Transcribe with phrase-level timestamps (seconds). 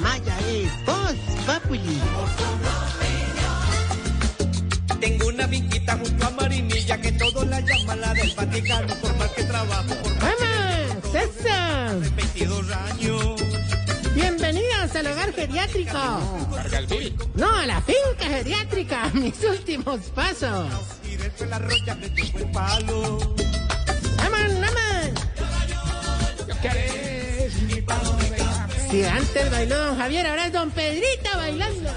[0.00, 2.00] Maya es Voz Populi.
[5.00, 9.28] Tengo una finquita junto a Marinilla que todos la llaman la del Vaticano por más
[9.30, 10.12] que trabajo por.
[11.16, 11.98] ¡Eso!
[12.00, 13.42] de 22 años.
[14.14, 15.98] Bienvenidos al hogar geriátrico.
[17.34, 19.10] No, a la finca geriátrica.
[19.14, 20.68] Mis últimos pasos.
[21.10, 23.18] Y después la roya me tocó el palo.
[24.16, 24.61] ¡Vamos,
[28.92, 31.90] Si antes bailó don Javier, ahora es don Pedrito bailando.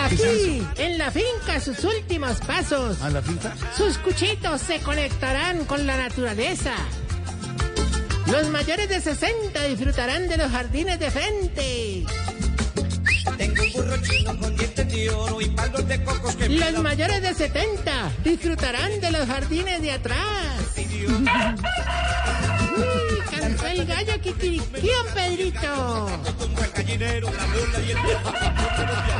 [0.00, 3.02] Aquí, en la finca, sus últimos pasos.
[3.02, 3.54] ¿A la finca?
[3.76, 6.76] Sus cuchitos se conectarán con la naturaleza.
[8.24, 12.06] Los mayores de 60 disfrutarán de los jardines de frente.
[16.48, 20.18] Los dan mayores de 70 disfrutarán de los jardines de atrás.
[20.76, 21.26] Uy,
[23.30, 26.08] cantó el gallo kikiriki, don Pedrito.
[26.78, 26.98] y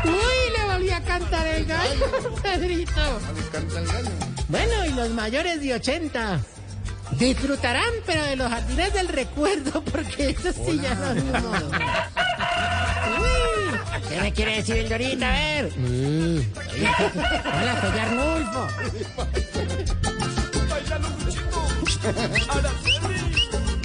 [0.08, 3.20] Uy, le volví a cantar el gallo, Pedrito.
[4.48, 6.40] Bueno, y los mayores de 80
[7.18, 11.70] disfrutarán, pero de los jardines del recuerdo, porque eso sí ya no es modo.
[14.08, 15.28] ¿Qué me quiere decir el Dorita?
[15.28, 15.72] A ver.
[17.44, 18.68] Hola, soy Arnulfo.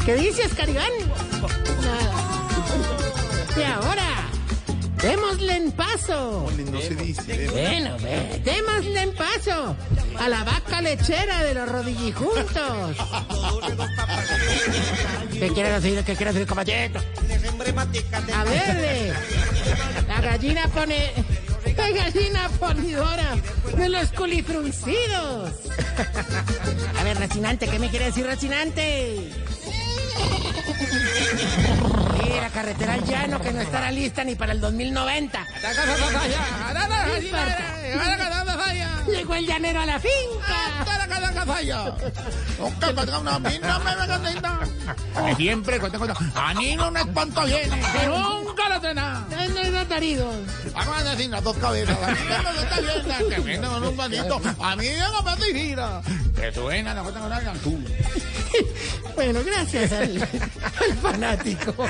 [0.06, 0.92] ¿Qué dices, Caribán?
[1.82, 2.14] Nada.
[3.58, 4.30] Y ahora,
[5.02, 6.50] démosle en paso.
[6.72, 7.50] No se dice.
[7.52, 9.76] Bueno, ve, démosle en paso
[10.20, 12.98] a la vaca lechera de los rodillijuntos.
[15.32, 16.04] ¿Qué quiere decir?
[16.04, 17.00] ¿Qué quiere decir, caballero?
[18.34, 19.16] A ver,
[20.08, 21.14] la gallina pone...
[21.76, 23.36] La gallina ponidora
[23.76, 25.52] de los culifruncidos.
[27.00, 29.32] A ver, Racinante, ¿qué me quiere decir Racinante?
[32.18, 35.46] Sí, la carretera al llano que no estará lista ni para el 2090.
[39.08, 40.86] Llegó el llanero a la finca.
[45.36, 45.80] Siempre,
[46.36, 48.47] a mí no me espanto viene, nunca
[48.78, 49.26] lo cena.
[49.30, 50.32] ¿Dónde está Tarido?
[50.74, 53.84] Vamos a decir las dos cabezas, a mí no me está viendo, que viene con
[53.84, 56.02] un manito, a mí no me te gira.
[56.36, 57.80] Que suena la cosa con la tú.
[59.16, 61.74] Bueno, gracias al, al fanático.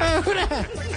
[0.00, 0.48] Ahora,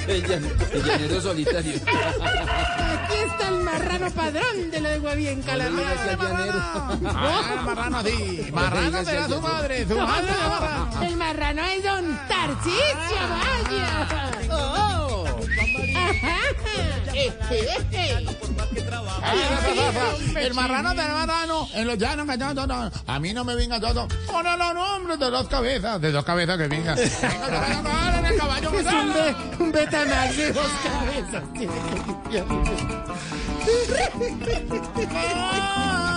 [0.07, 1.73] El, llan- el llanero solitario.
[1.75, 6.27] aquí está el marrano padrón de lo de Guavienca, la No le digas que madre.
[6.27, 6.59] al llanero.
[7.05, 11.03] Ah, marrano sí, marrano será su madre, su madre marrano.
[11.03, 13.70] El marrano es don Tarcisio, vaya.
[20.35, 22.25] El marrano del marrano, en los llanos,
[22.67, 22.91] no.
[23.07, 24.07] A mí no me venga todo.
[24.27, 26.95] Con los nombres de dos cabezas, de dos cabezas que venga.
[28.21, 31.43] En el caballo Es un, be, un Betamax de dos cabezas.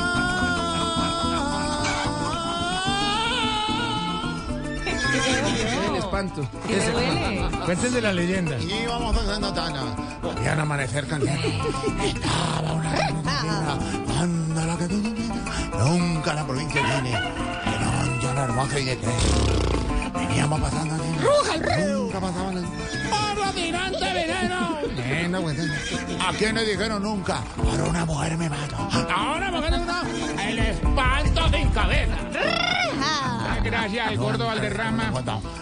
[5.27, 6.47] El espanto.
[7.65, 8.59] Cuéntense la leyenda.
[8.59, 9.83] Y vamos haciendo tana.
[10.23, 11.49] Habían amanecer cantando.
[12.05, 13.79] Estaba una reina,
[14.21, 15.03] anda la que tú
[15.79, 17.11] Nunca la provincia tiene.
[17.11, 19.15] Que no, ya la hermosa y de tres.
[20.15, 21.05] Veníamos pasando aquí.
[21.21, 21.99] ¡Ruja el río!
[21.99, 22.65] Nunca pasaban el...
[23.11, 24.79] ¡Para tirante veneno!
[24.97, 25.59] Nena, pues,
[26.27, 27.43] ¿A quién le dijeron nunca?
[27.59, 28.77] Ahora una mujer me mato.
[29.15, 30.07] Ahora mujer me mato.
[30.49, 32.17] El espanto sin cabeza.
[33.65, 35.13] Gracias, el gordo Valderrama.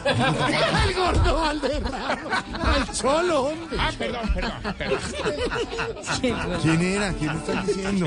[0.05, 2.19] El gordo Valderrama.
[2.75, 3.77] Al cholo, hombre.
[3.79, 4.99] Ah, perdón, perdón, perdón.
[6.63, 7.13] ¿Quién era?
[7.13, 8.07] ¿Quién está diciendo?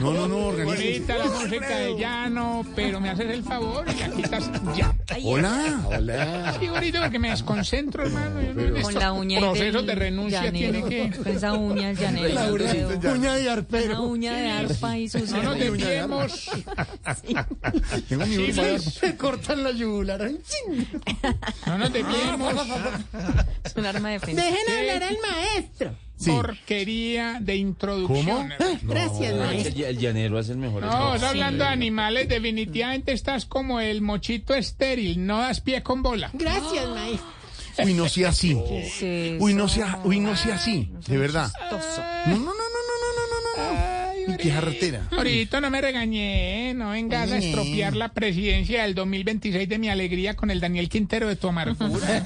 [0.00, 0.74] No, no, no, organiza.
[0.76, 4.94] Bonita la música de llano, pero me haces el favor y aquí estás ya.
[5.24, 5.80] Hola.
[5.86, 6.56] Hola.
[6.58, 8.40] Sí, bonito porque me desconcentro, hermano.
[8.42, 11.16] Yo no- en Con la uña procesos de renuncia llanero, tiene que...
[11.18, 12.28] Con esa uña llanero.
[12.28, 12.48] Una
[13.12, 16.50] Uña de uña de arpa y su No nos desviemos.
[18.08, 18.52] Tengo mi Sí,
[19.00, 20.30] Se cortan la yugular.
[21.66, 22.54] No nos desviemos.
[23.64, 24.42] Es un arma de defensa.
[24.42, 25.94] Dejen hablar al maestro.
[26.16, 26.30] Sí.
[26.32, 28.52] Porquería de introducción.
[28.52, 28.80] hermano.
[28.82, 29.86] Gracias, maestro.
[29.86, 30.82] El, llanero hace el mejor.
[30.82, 36.02] No, estás hablando de animales, definitivamente estás como el mochito estéril, no das pie con
[36.02, 36.30] bola.
[36.32, 37.38] Gracias, maestro.
[37.84, 38.58] Uy, no sea así.
[38.90, 40.90] Sí, Uy, no sea, uy, no sea así.
[41.06, 41.50] De verdad.
[42.26, 42.67] No, no, no,
[44.38, 45.08] qué jartera.
[45.10, 50.34] Ahorita no me regañé, no vengas a estropear la presidencia del 2026 de mi alegría
[50.34, 52.22] con el Daniel Quintero de tu amargura.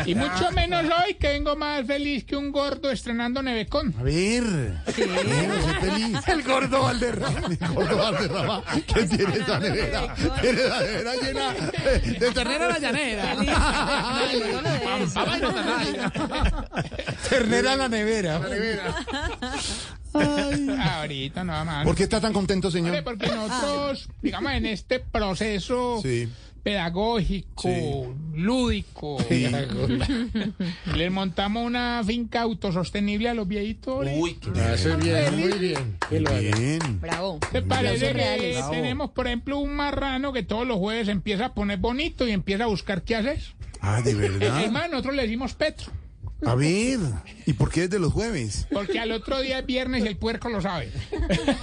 [0.06, 3.94] y mucho menos hoy que vengo más feliz que un gordo estrenando Nevecón.
[3.98, 4.44] A ver.
[4.86, 6.18] Feliz.
[6.26, 7.40] El gordo Valderrama.
[7.60, 8.62] El gordo Valderrama.
[8.86, 10.14] ¿Qué tiene esa nevera?
[10.40, 11.54] Tiene la nevera llena
[12.18, 13.36] de ternera la llanera.
[17.28, 18.40] Ternera a la nevera.
[20.80, 21.84] Ahorita no, más.
[21.84, 23.02] ¿Por qué está tan contento, señor?
[23.04, 26.28] porque nosotros, digamos, en este proceso Sí.
[26.62, 27.80] pedagógico, Sí.
[28.34, 29.16] lúdico,
[30.96, 34.06] les montamos una finca autosostenible a los viejitos.
[34.16, 34.50] Uy, qué
[34.96, 35.96] bien, muy bien.
[36.10, 37.00] Bien.
[37.00, 37.38] Bravo.
[37.52, 41.78] ¿Te parece que tenemos, por ejemplo, un marrano que todos los jueves empieza a poner
[41.78, 43.54] bonito y empieza a buscar qué haces?
[43.80, 44.62] Ah, ¿de verdad?
[44.62, 45.90] Hermano, nosotros le decimos Petro,
[46.46, 46.98] A ver.
[47.46, 48.66] ¿Y por qué desde los jueves?
[48.72, 50.90] porque al otro día es viernes y el puerco lo sabe.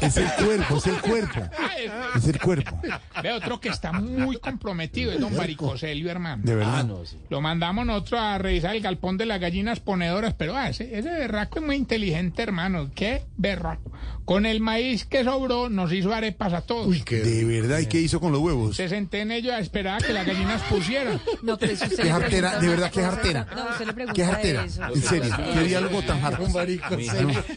[0.02, 1.42] Es el cuerpo, es el cuerpo.
[1.58, 2.80] Ah, es- Es el cuerpo.
[3.24, 6.44] Ve otro que está muy comprometido, es don Baricoselio, hermano.
[6.46, 6.84] De verdad.
[6.86, 7.18] no, sí.
[7.30, 11.10] Lo mandamos nosotros a revisar el galpón de las gallinas ponedoras, pero ah, ese, ese
[11.10, 12.90] berraco es muy inteligente, hermano.
[12.96, 13.92] Qué berraco.
[14.28, 16.90] Con el maíz que sobró, nos hizo arepas a todos.
[17.06, 17.80] De verdad.
[17.80, 18.76] ¿Y qué hizo con los huevos?
[18.76, 21.22] Se senté en ello a esperar a que las gallinas pusieran.
[21.44, 23.48] No, pero eso usted Qué le jartera, de verdad, qué jartera.
[23.56, 24.66] No, usted le pregunta ¿Qué jartera?
[24.66, 24.84] eso.
[24.84, 25.34] En serio.
[25.54, 26.44] ¿Qué diálogo tan harto?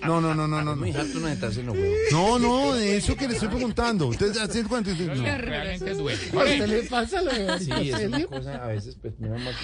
[0.07, 0.77] No, no, no, no, no.
[0.77, 1.97] Muy No, harto no sentarse en los huevos.
[2.13, 4.07] no, no, de eso que le estoy preguntando.
[4.07, 4.91] ¿Ustedes hacen cuánto?
[4.91, 5.25] No.
[5.25, 6.21] Realmente duele.
[6.31, 9.15] ¿Qué le pasa lo de Sí, es una cosa, a veces, pues,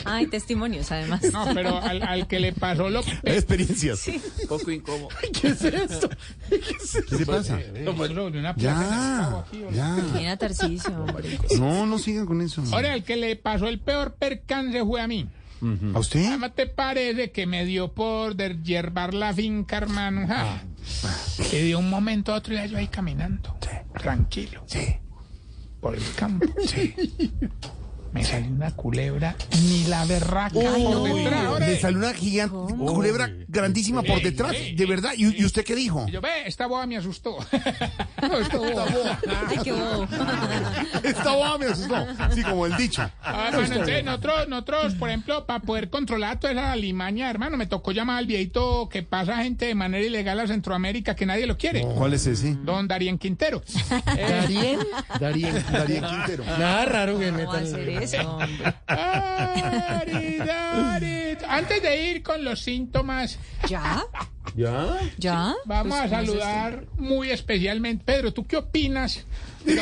[0.04, 1.22] Ay, testimonios, además.
[1.32, 4.08] No, pero al, al que le pasó lo Hay experiencias.
[4.08, 5.08] un poco incómodo.
[5.40, 6.08] ¿Qué es esto?
[6.48, 6.56] ¿Qué
[7.18, 7.60] le pasa?
[7.60, 8.06] en el cabo
[8.56, 9.96] Ya, ya.
[11.58, 12.62] No, no sigan con eso.
[12.72, 15.28] Ahora, el que le pasó el peor percance fue a mí.
[15.94, 16.32] ¿A usted?
[16.32, 20.26] ¿Cómo te parece que me dio por yerbar la finca, hermano?
[20.26, 20.62] Ja.
[21.50, 23.56] Que de un momento a otro ya yo ahí caminando.
[23.98, 24.62] Tranquilo.
[24.66, 24.96] Sí.
[25.80, 26.46] Por el campo.
[28.12, 31.60] Me salió una culebra, ni la berraca por detrás.
[31.60, 35.12] Le salió una gigante, culebra grandísima por detrás, de verdad.
[35.16, 36.06] ¿Y, y usted qué dijo?
[36.08, 37.36] Yo, ve, esta boda me asustó.
[38.26, 39.18] No, esta boda.
[39.48, 40.08] Ay, qué bobo.
[41.04, 42.06] Esta boba me asustó.
[42.34, 43.08] Sí, como el dicho.
[43.22, 47.66] Ah, bueno, entonces nosotros, nosotros, por ejemplo, para poder controlar toda esa limaña, hermano, me
[47.66, 51.56] tocó llamar al viejito que pasa gente de manera ilegal a Centroamérica que nadie lo
[51.58, 51.82] quiere.
[51.82, 52.54] ¿Cuál es ese?
[52.64, 53.62] Don Darien Quintero.
[54.16, 54.78] Eh, Darien.
[55.20, 55.64] Darien.
[55.70, 56.44] Darío Quintero.
[56.44, 57.72] Nada raro que ¿Cómo va a metan.
[58.02, 58.38] Eso.
[61.48, 63.38] Antes de ir con los síntomas,
[63.68, 64.04] ¿Ya?
[64.54, 64.98] ¿Ya?
[65.16, 65.54] ¿Ya?
[65.64, 68.04] vamos Pues, a ¿cómo es saludar muy especialmente.
[68.04, 69.24] Pedro, ¿tú qué opinas?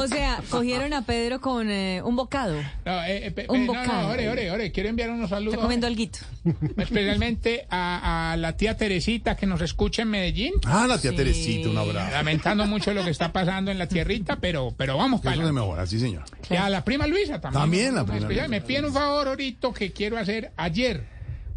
[0.00, 2.56] O sea, cogieron a Pedro con eh, un bocado.
[2.84, 4.02] no, eh, eh, pe- Un no, bocado.
[4.02, 5.54] no, ore, ore, ore, quiero enviar unos saludos.
[5.54, 6.18] Está comiendo alguito.
[6.76, 10.54] Especialmente a, a la tía Teresita que nos escucha en Medellín.
[10.64, 11.16] Ah, la tía Sí.
[11.16, 12.12] Teresita, un abrazo.
[12.12, 15.52] Lamentando mucho lo que está pasando en la tierrita, pero, pero vamos para Eso se
[15.52, 16.22] mejora, sí, señor.
[16.48, 17.60] Y a la prima Luisa también.
[17.62, 18.26] También la prima.
[18.26, 18.48] Luisa.
[18.48, 20.52] Me piden un favor ahorita que quiero hacer.
[20.56, 21.04] Ayer,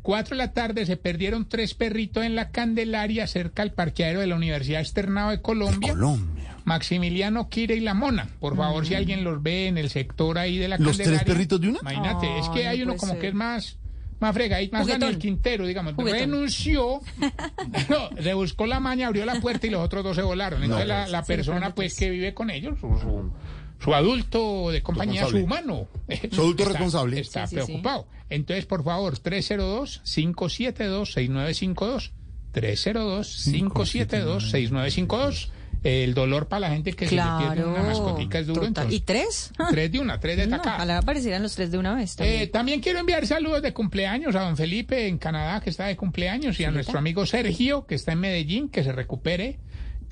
[0.01, 4.27] 4 de la tarde, se perdieron tres perritos en la Candelaria, cerca al parqueadero de
[4.27, 5.93] la Universidad Externado de Colombia.
[5.93, 6.52] Colombia.
[6.65, 8.27] Maximiliano Kire y la Mona.
[8.39, 11.59] Por favor, si alguien los ve en el sector ahí de la ¿Los tres perritos
[11.61, 11.79] de una?
[11.81, 13.21] Imagínate, es que Ay, hay no uno como ser.
[13.21, 13.77] que es más.
[14.19, 14.87] Más fregadito, más.
[14.87, 15.93] Daniel Quintero, digamos.
[15.95, 16.19] Juguetón.
[16.19, 17.01] Renunció,
[17.89, 20.63] no, se buscó la maña, abrió la puerta y los otros dos se volaron.
[20.63, 23.31] Entonces la, la persona pues que vive con ellos, su, su-
[23.79, 25.87] su adulto de compañía, su humano.
[26.31, 27.19] Su adulto está- responsable.
[27.19, 27.65] Está Sí, sí, sí.
[27.67, 28.07] preocupado.
[28.29, 32.11] Entonces, por favor, 302-572-6952.
[32.53, 35.49] 302-572-6952.
[35.83, 37.71] El dolor para la gente que se le pierde Claro.
[37.73, 38.61] una mascotica es duro.
[38.61, 38.69] Total.
[38.85, 39.51] Entonces, ¿Y tres?
[39.69, 40.75] tres de una, tres de No, tacada.
[40.77, 42.15] ojalá aparecieran los tres de una vez.
[42.19, 45.97] Eh, también quiero enviar saludos de cumpleaños a don Felipe en Canadá, que está de
[45.97, 49.59] cumpleaños, y a nuestro amigo Sergio, que está en Medellín, que se recupere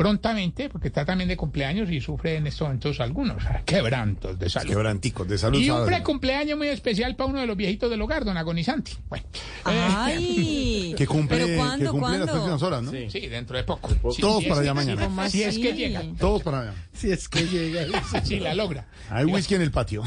[0.01, 4.69] prontamente, porque está también de cumpleaños y sufre en estos momentos algunos quebrantos de salud.
[4.69, 5.59] Quebranticos, de salud.
[5.59, 8.93] Y un precumpleaños muy especial para uno de los viejitos del hogar, don Agonizante.
[9.09, 9.25] Bueno,
[9.63, 10.95] Ay.
[10.97, 12.91] Que cumple, ¿Pero que cuándo, cumple las próximas horas, ¿no?
[12.91, 13.89] sí, dentro de poco.
[14.11, 15.03] Sí, Todos sí, para sí, allá mañana.
[15.03, 16.03] ¿Cómo Si es que llega.
[16.19, 16.73] Todos para allá.
[16.93, 17.85] Si es que llega.
[18.23, 18.87] Si la logra.
[19.09, 20.03] Hay whisky en el patio.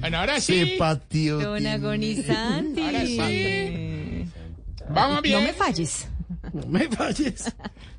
[0.00, 1.38] Bueno, ahora Sí, sí, patio.
[1.38, 2.84] Don agonizante.
[2.84, 4.26] Ahora sí.
[4.88, 6.08] vamos bien No me falles.
[6.54, 7.52] No me falles.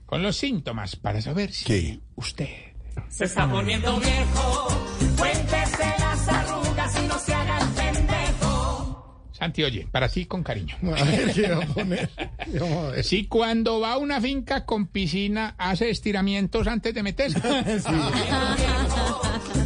[0.06, 2.00] con los síntomas para saber si ¿Qué?
[2.16, 2.50] usted
[3.10, 4.68] Se está poniendo viejo,
[5.18, 9.28] cuéntese las arrugas y no se haga el pendejo.
[9.32, 10.76] Santi, oye, para ti con cariño.
[10.98, 12.10] A ver qué va a poner.
[12.60, 13.04] Vamos a ver.
[13.04, 17.40] Si cuando va a una finca con piscina hace estiramientos antes de meterse.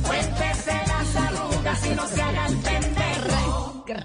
[0.08, 2.75] Cuéntese las arrugas y no se haga el pendejo.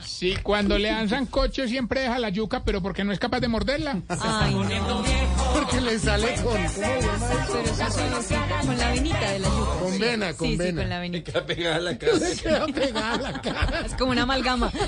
[0.02, 3.48] Sí, cuando le dan sancocho siempre deja la yuca, pero porque no es capaz de
[3.48, 4.00] morderla.
[4.08, 5.49] Ay, no.
[5.60, 6.52] Porque le sale con...
[6.54, 9.78] Pero eso suavecita, con la venita de la yuca.
[9.80, 10.80] Con vena, con sí, sí, vena.
[10.82, 11.32] con la venita.
[11.32, 12.12] Queda pegada a la cara.
[12.18, 13.80] Le queda pegada a la cara.
[13.86, 14.70] Es como una amalgama.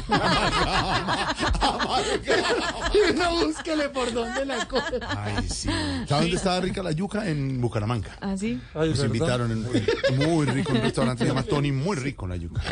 [2.95, 4.99] Y uno búsquele por dónde la coge.
[5.09, 5.69] Ay, sí.
[5.69, 7.27] ¿Sabes dónde estaba rica la yuca?
[7.29, 8.17] En Bucaramanga.
[8.21, 8.61] ¿Así?
[8.75, 9.63] Nos invitaron en,
[10.19, 12.63] muy rico, un restaurante que se llama Tony, muy rico la yuca.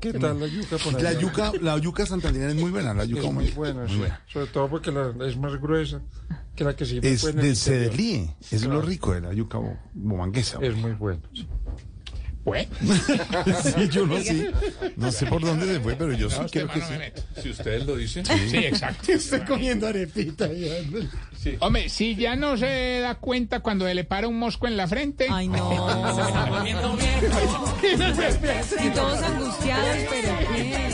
[0.00, 3.26] ¿Qué tal la yuca por La yuca, la yuca santandereana es muy buena, la yuca
[3.28, 3.96] Es muy buena, muy sí.
[3.98, 4.20] buena.
[4.32, 6.00] Sobre todo porque la- es más gruesa
[6.54, 10.58] que la que sí Es del cederlíe, es lo rico de la yuca bo- bomanguesa.
[10.62, 11.20] Es muy bueno.
[12.44, 12.68] Pues,
[13.74, 14.50] Sí, yo no sé,
[14.96, 17.42] no sé por dónde se fue, pero yo sí no, creo Esteban, que sí.
[17.42, 18.26] Si ustedes lo dicen.
[18.26, 19.12] Sí, exacto.
[19.12, 20.52] Estoy comiendo arepita.
[20.52, 20.74] ya.
[21.60, 25.26] Hombre, si ya no se da cuenta cuando le para un mosco en la frente.
[25.30, 25.70] Ay, no.
[28.84, 30.93] Y todos angustiados, pero ¿qué?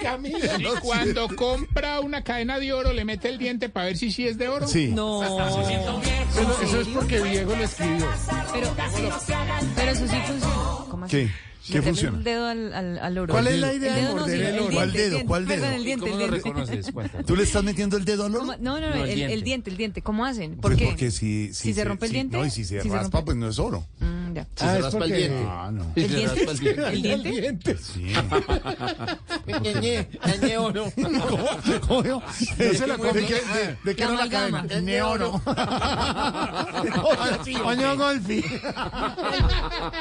[0.00, 0.38] Le camina.
[0.58, 4.26] Y cuando compra una cadena de oro, le mete el diente para ver si sí
[4.26, 4.66] es de oro.
[4.68, 5.22] Sí, No.
[5.22, 8.06] Eso, eso es porque Diego lo escribió.
[8.52, 8.74] Pero,
[9.76, 10.54] pero eso sí funciona.
[10.90, 11.16] ¿Cómo así?
[11.16, 11.30] ¿qué?
[11.72, 12.16] ¿Qué funciona?
[12.18, 13.34] El dedo al, al, al oro.
[13.34, 14.70] ¿Cuál es la idea de morder sí, el oro?
[14.72, 15.10] ¿Cuál diente, dedo?
[15.10, 15.26] diente.
[15.26, 15.60] ¿Cuál dedo?
[15.60, 16.48] Perdón, el diente, ¿Cómo el lo diente.
[16.48, 16.90] reconoces?
[16.94, 17.26] Cuéntanos.
[17.26, 18.40] ¿Tú le estás metiendo el dedo al oro?
[18.40, 18.52] ¿Cómo?
[18.58, 19.44] No, no, no, No, el el, el diente.
[19.44, 20.02] diente, el diente.
[20.02, 20.52] ¿Cómo hacen?
[20.56, 20.86] ¿Por Pues qué?
[20.86, 23.24] porque si, Si se rompe el diente, No, y si se si se raspa, rompe-
[23.26, 23.84] pues no es oro.
[24.00, 24.44] Mm, ya.
[24.56, 25.44] Si Ah, se raspa el diente.
[25.48, 25.92] Ah, no.
[25.94, 26.34] Si ¿El se diente?
[26.46, 26.88] raspa el diente.
[26.88, 27.30] ¿El diente?
[27.40, 27.76] diente.
[27.78, 28.12] Sí.
[29.82, 30.08] Ñe,
[30.42, 30.92] ñe, oro.
[30.94, 31.48] ¿Cómo?
[31.86, 32.20] ¿Cómo yo?
[32.20, 33.26] No se la ¿De come.
[33.26, 34.62] qué, de, de qué La cadena?
[34.82, 35.40] Neoro.
[37.64, 38.42] Oño Golfi.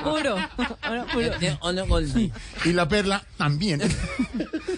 [0.03, 0.35] Puro.
[0.89, 2.01] Oro puro.
[2.65, 3.81] Y la perla también.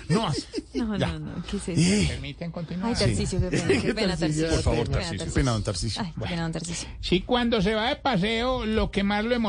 [0.09, 0.31] No,
[0.73, 1.07] No, Ya.
[1.13, 1.43] no, no.
[1.49, 1.81] ¿Qué es eso?
[1.81, 2.89] Eh, ¿Permiten continuar?
[2.89, 4.49] Ay, Tarcicio, qué pena, qué pena, Tarcicio.
[4.49, 6.01] Por favor, qué pena, Tarcisio.
[6.03, 6.89] Ay, pena, don Tarcicio.
[7.01, 9.48] Si cuando se va de paseo, lo que más lo emociona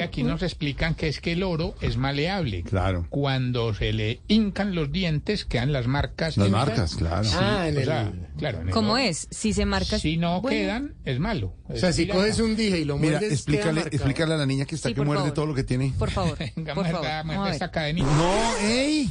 [0.00, 2.62] aquí nos explican que es que el oro es maleable.
[2.62, 3.06] Claro.
[3.10, 6.36] Cuando se le hincan los dientes, quedan las marcas.
[6.36, 7.28] Las marcas, claro.
[7.34, 7.84] Ah, en el...
[7.84, 9.02] sea, claro, en el ¿Cómo oro.
[9.02, 9.26] es?
[9.30, 9.98] Si se marca...
[9.98, 11.54] Si no Bueno, quedan, es malo.
[11.68, 14.64] O sea, si coges un dije y lo Mira, muerdes, explícale, explícale a la niña
[14.64, 15.34] que está Sí, que muerde favor.
[15.34, 15.92] todo lo que tiene.
[15.98, 17.24] Por favor, Venga, por muerda, favor.
[17.26, 18.06] muerda esta cadenita.
[18.16, 19.10] No, ey.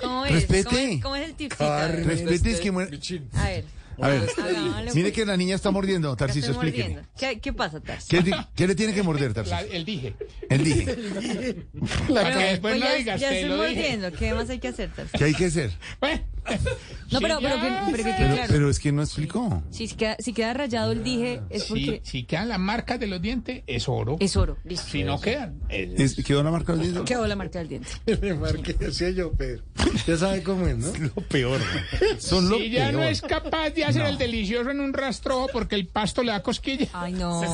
[0.00, 0.32] ¿Cómo es?
[0.32, 0.64] Respete.
[0.70, 1.88] ¿Cómo es, cómo es el tipcito?
[1.88, 2.98] Respete, es que muerde.
[3.34, 3.64] A ver.
[4.00, 6.12] A ver, Hagámosle, mire que la niña está mordiendo,
[6.50, 6.84] explíquele.
[6.94, 7.10] mordiendo.
[7.18, 8.48] ¿Qué, ¿Qué pasa, Tarcisio?
[8.54, 9.72] ¿Qué, le tiene que morder, La- Tarcisio?
[9.72, 10.14] el dije.
[10.48, 10.84] Él dije.
[12.14, 13.74] Para que después Pues no ya, digas, ya estoy lo dije.
[13.82, 14.12] mordiendo.
[14.12, 15.18] ¿Qué más hay que hacer, Tarcisio?
[15.18, 15.70] ¿Qué hay que hacer?
[16.00, 18.48] Bueno, No, si pero, pero, que, pero que quede Pero, claro.
[18.52, 19.62] pero es que no explicó.
[19.70, 23.06] Si queda, si queda rayado el dije, es si, porque si quedan las marcas de
[23.06, 24.16] los dientes, es oro.
[24.18, 24.56] es oro.
[24.64, 24.86] Listo.
[24.90, 26.16] Si no quedan, es...
[26.18, 27.04] Es- ¿Quedó la marca del dedo?
[27.04, 27.88] Quedó la marca del diente.
[28.22, 29.62] Me marqué, decía yo, Pedro.
[30.06, 30.90] Ya sabe cómo es, ¿no?
[30.98, 31.60] Lo peor.
[32.18, 33.12] Son lo Si ya no peor.
[33.12, 36.88] es capaz de hacer el delicioso en un rastrojo porque el pasto le da cosquilla.
[36.92, 37.40] Ay, no.
[37.40, 37.52] Se Es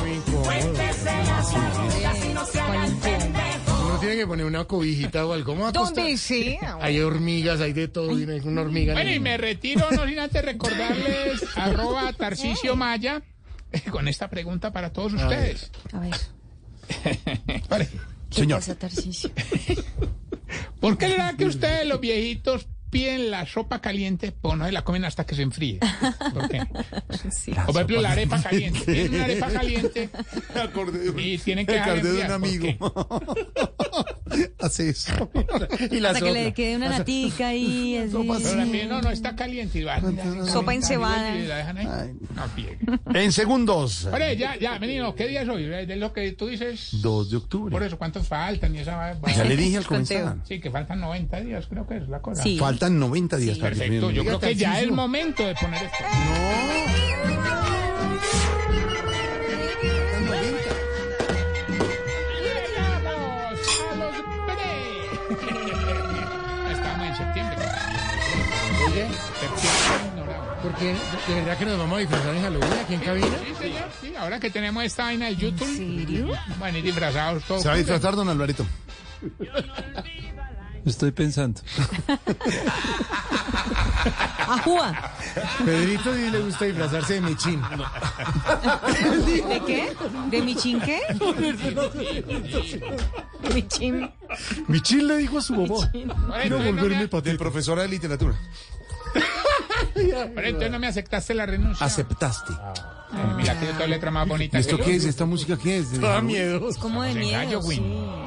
[0.00, 0.50] muy incómodo.
[3.98, 5.54] Uno tiene que poner una cobijita o algo.
[5.54, 5.72] ¿Cómo?
[5.72, 6.78] ¿Dónde sea?
[6.80, 8.18] Hay hormigas, hay de todo.
[8.18, 8.94] y no hay una hormiga.
[8.94, 13.22] Bueno, y me retiro, no sin antes recordarles arroba Tarcicio Maya
[13.90, 15.70] con esta pregunta para todos ustedes.
[15.92, 16.14] A ver.
[17.68, 17.88] Vale.
[18.30, 18.60] ¿Qué Señor.
[18.60, 18.76] pasa?
[20.80, 24.82] ¿Por qué será que ustedes los viejitos piden la sopa caliente, pero no se la
[24.82, 25.80] comen hasta que se enfríe?
[26.32, 26.60] ¿Por qué?
[27.30, 27.52] Sí.
[27.52, 28.80] O por ejemplo la arepa caliente.
[28.84, 30.10] Tienen una arepa caliente
[30.54, 33.76] Me acordé de un, y tienen que me acordé de un enfriar, ¿por amigo.
[34.60, 35.12] Hace eso.
[35.90, 37.96] Y la Hasta que le quede una natica ahí.
[38.04, 38.12] así.
[38.12, 39.78] Pero la no, no está caliente.
[39.78, 40.00] Y va,
[40.46, 41.36] Sopa encebada.
[41.36, 41.86] Y la dejan ahí.
[41.90, 42.12] Ay.
[42.34, 43.14] No.
[43.20, 44.06] En segundos.
[44.12, 45.64] Oye, ya, ya, venido, ¿qué día es hoy?
[45.66, 46.88] De lo que tú dices.
[47.02, 47.70] 2 de octubre.
[47.72, 48.74] Por eso, ¿cuántos faltan?
[48.74, 50.36] Y esa va- va- Ya le dije al comenzar.
[50.44, 52.42] Sí, que faltan 90 días, creo que es la cosa.
[52.42, 52.58] Sí.
[52.58, 54.94] Faltan 90 días para que Perfecto, yo el creo que ya es Tarcisio.
[54.96, 55.98] momento de poner esto.
[56.00, 56.67] ¡Llegamos
[70.94, 73.26] ¿De verdad que nos vamos a disfrazar en Halloween aquí en cabina?
[73.26, 76.28] Sí, señor, sí, ahora que tenemos esta vaina del YouTube, ¿En serio?
[76.58, 77.62] van a ir disfrazados todos.
[77.62, 78.64] Se va a disfrazar, don Alvarito.
[80.84, 81.60] Estoy pensando.
[84.48, 85.12] ¡Ajúa!
[85.64, 87.60] Pedrito sí le gusta disfrazarse de mechín.
[89.26, 89.92] ¿De qué?
[90.30, 91.00] ¿De Michin qué?
[93.54, 94.10] Michin.
[94.68, 95.90] Michín le dijo a su mamá.
[95.92, 97.38] Quiero volverme De patito.
[97.38, 98.34] profesora de literatura.
[100.14, 101.84] Ahora, entonces no me aceptaste la renuncia.
[101.86, 102.52] Aceptaste.
[102.52, 104.58] Eh, Mira, tiene toda letra más bonita.
[104.58, 105.04] ¿Y esto que qué es?
[105.04, 105.92] ¿Esta música qué es?
[105.92, 106.26] ¿De Da Halloween?
[106.26, 106.68] miedo.
[106.68, 107.38] Es como de miedo.
[107.38, 107.82] Halloween.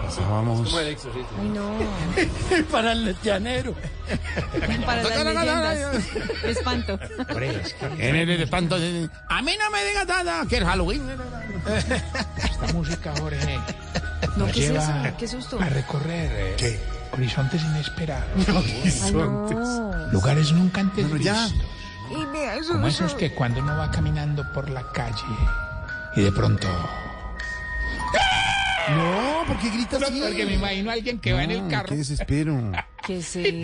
[0.09, 0.21] sí.
[0.27, 0.73] Vamos.
[0.75, 0.97] Ay,
[1.53, 1.71] no.
[2.71, 3.75] Para el llanero.
[4.85, 6.03] Para las leyendas.
[6.43, 6.99] Me espanto.
[7.99, 11.03] En el espanto A mí no me digas nada, que es Halloween.
[12.43, 13.59] esta música, Jorge,
[14.35, 14.91] No, ¿qué es eso?
[15.17, 15.59] ¿Qué susto?
[15.61, 16.79] a recorrer eh,
[17.13, 18.27] horizontes inesperados,
[19.03, 20.07] Ay, no.
[20.11, 21.45] lugares nunca antes Bueno, ya.
[21.47, 22.67] vistos.
[22.67, 25.23] Como esos que cuando uno va caminando por la calle
[26.15, 26.67] y de pronto...
[28.89, 30.19] No, ¿por qué gritas así?
[30.21, 32.59] Porque me imagino a alguien que va en el No, carro Qué desespero.
[33.05, 33.35] ¿Qué es?